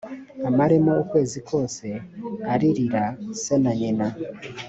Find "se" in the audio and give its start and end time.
3.41-3.55